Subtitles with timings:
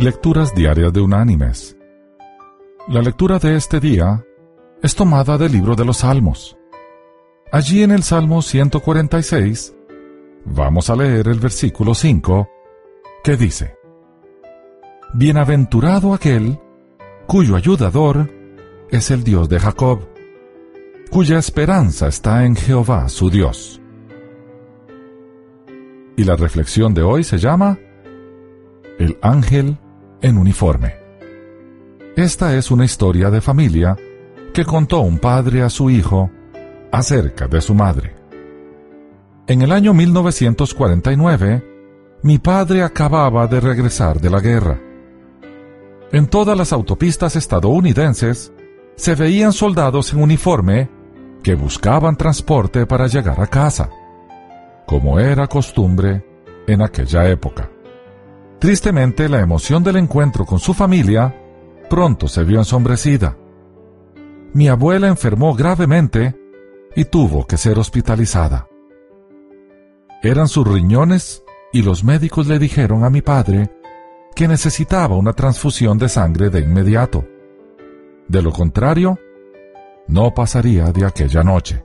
[0.00, 1.76] Lecturas Diarias de Unánimes.
[2.88, 4.24] La lectura de este día
[4.82, 6.56] es tomada del libro de los Salmos.
[7.52, 9.74] Allí en el Salmo 146
[10.46, 12.48] vamos a leer el versículo 5
[13.22, 13.76] que dice,
[15.12, 16.58] Bienaventurado aquel
[17.26, 18.30] cuyo ayudador
[18.90, 20.08] es el Dios de Jacob,
[21.10, 23.82] cuya esperanza está en Jehová su Dios.
[26.16, 27.78] Y la reflexión de hoy se llama
[28.98, 29.76] El ángel
[30.22, 30.96] en uniforme.
[32.16, 33.96] Esta es una historia de familia
[34.52, 36.30] que contó un padre a su hijo
[36.92, 38.14] acerca de su madre.
[39.46, 41.64] En el año 1949,
[42.22, 44.78] mi padre acababa de regresar de la guerra.
[46.12, 48.52] En todas las autopistas estadounidenses
[48.96, 50.90] se veían soldados en uniforme
[51.42, 53.88] que buscaban transporte para llegar a casa,
[54.86, 56.24] como era costumbre
[56.66, 57.70] en aquella época.
[58.60, 61.34] Tristemente, la emoción del encuentro con su familia
[61.88, 63.38] pronto se vio ensombrecida.
[64.52, 66.38] Mi abuela enfermó gravemente
[66.94, 68.68] y tuvo que ser hospitalizada.
[70.22, 73.70] Eran sus riñones y los médicos le dijeron a mi padre
[74.36, 77.24] que necesitaba una transfusión de sangre de inmediato.
[78.28, 79.18] De lo contrario,
[80.06, 81.82] no pasaría de aquella noche.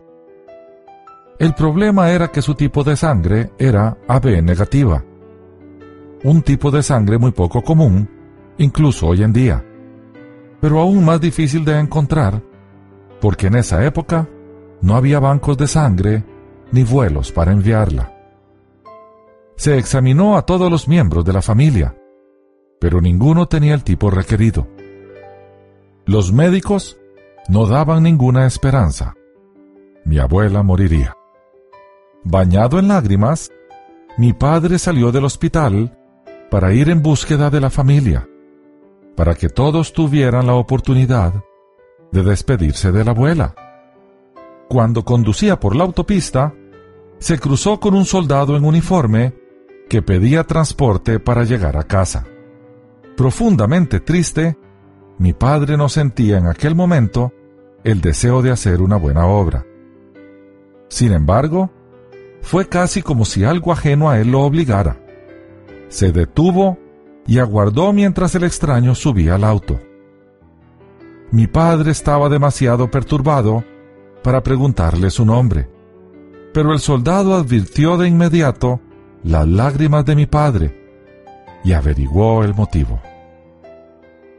[1.40, 5.06] El problema era que su tipo de sangre era AB negativa
[6.26, 8.10] un tipo de sangre muy poco común,
[8.58, 9.64] incluso hoy en día,
[10.60, 12.42] pero aún más difícil de encontrar,
[13.22, 14.28] porque en esa época
[14.82, 16.24] no había bancos de sangre
[16.72, 18.12] ni vuelos para enviarla.
[19.56, 21.96] Se examinó a todos los miembros de la familia,
[22.80, 24.68] pero ninguno tenía el tipo requerido.
[26.08, 26.98] Los médicos
[27.50, 29.14] no daban ninguna esperanza.
[30.06, 31.16] Mi abuela moriría.
[32.24, 33.52] Bañado en lágrimas,
[34.18, 35.96] mi padre salió del hospital
[36.50, 38.28] para ir en búsqueda de la familia,
[39.16, 41.34] para que todos tuvieran la oportunidad
[42.12, 43.56] de despedirse de la abuela.
[44.70, 46.54] Cuando conducía por la autopista,
[47.20, 49.34] se cruzó con un soldado en uniforme
[49.90, 52.26] que pedía transporte para llegar a casa.
[53.16, 54.58] Profundamente triste,
[55.18, 57.32] mi padre no sentía en aquel momento
[57.84, 59.66] el deseo de hacer una buena obra.
[60.90, 61.72] Sin embargo,
[62.42, 65.05] fue casi como si algo ajeno a él lo obligara
[65.96, 66.78] se detuvo
[67.26, 69.80] y aguardó mientras el extraño subía al auto.
[71.32, 73.64] Mi padre estaba demasiado perturbado
[74.22, 75.70] para preguntarle su nombre,
[76.54, 78.82] pero el soldado advirtió de inmediato
[79.24, 80.82] las lágrimas de mi padre
[81.64, 83.00] y averiguó el motivo.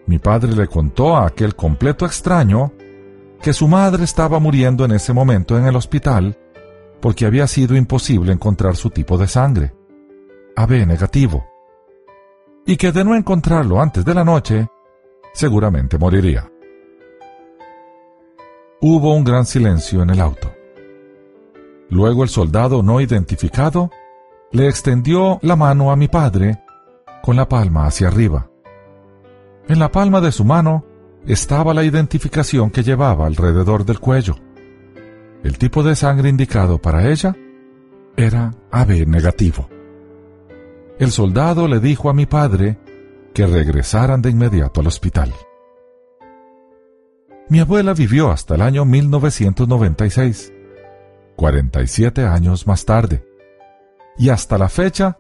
[0.07, 2.73] Mi padre le contó a aquel completo extraño
[3.41, 6.37] que su madre estaba muriendo en ese momento en el hospital
[7.01, 9.73] porque había sido imposible encontrar su tipo de sangre.
[10.57, 11.47] AB negativo,
[12.65, 14.67] y que de no encontrarlo antes de la noche,
[15.35, 16.51] seguramente moriría.
[18.81, 20.51] Hubo un gran silencio en el auto.
[21.91, 23.91] Luego el soldado no identificado
[24.51, 26.63] le extendió la mano a mi padre
[27.23, 28.49] con la palma hacia arriba.
[29.69, 30.87] En la palma de su mano
[31.27, 34.37] estaba la identificación que llevaba alrededor del cuello.
[35.45, 37.37] El tipo de sangre indicado para ella
[38.17, 39.69] era AB negativo
[40.99, 42.79] el soldado le dijo a mi padre
[43.35, 45.33] que regresaran de inmediato al hospital.
[47.49, 50.53] Mi abuela vivió hasta el año 1996,
[51.37, 53.25] 47 años más tarde,
[54.17, 55.19] y hasta la fecha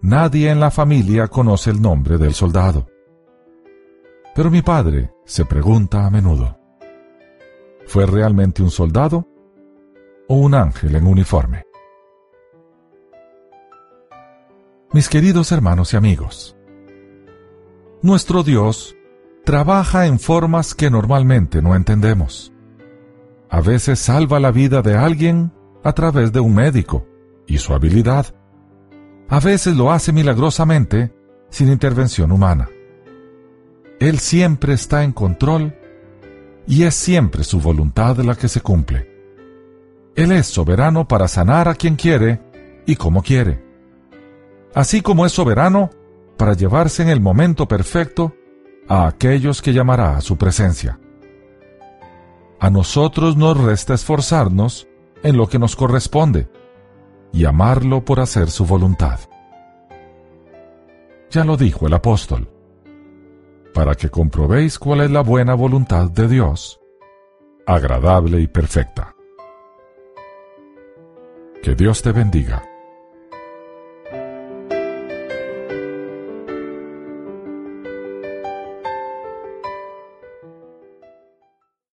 [0.00, 2.86] nadie en la familia conoce el nombre del soldado.
[4.34, 6.58] Pero mi padre se pregunta a menudo,
[7.86, 9.28] ¿fue realmente un soldado
[10.26, 11.67] o un ángel en uniforme?
[14.92, 16.56] Mis queridos hermanos y amigos.
[18.00, 18.96] Nuestro Dios
[19.44, 22.52] trabaja en formas que normalmente no entendemos.
[23.50, 25.52] A veces salva la vida de alguien
[25.84, 27.06] a través de un médico
[27.46, 28.34] y su habilidad.
[29.28, 31.12] A veces lo hace milagrosamente
[31.50, 32.68] sin intervención humana.
[34.00, 35.76] Él siempre está en control
[36.66, 39.10] y es siempre su voluntad la que se cumple.
[40.14, 42.40] Él es soberano para sanar a quien quiere
[42.86, 43.67] y como quiere
[44.74, 45.90] así como es soberano
[46.36, 48.34] para llevarse en el momento perfecto
[48.88, 50.98] a aquellos que llamará a su presencia.
[52.60, 54.88] A nosotros nos resta esforzarnos
[55.22, 56.48] en lo que nos corresponde
[57.32, 59.20] y amarlo por hacer su voluntad.
[61.30, 62.48] Ya lo dijo el apóstol,
[63.74, 66.80] para que comprobéis cuál es la buena voluntad de Dios,
[67.66, 69.14] agradable y perfecta.
[71.62, 72.62] Que Dios te bendiga.